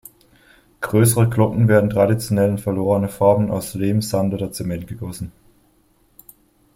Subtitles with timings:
[0.79, 5.31] Größere Glocken werden traditionell in verlorene Formen aus Lehm, Sand oder Zement gegossen.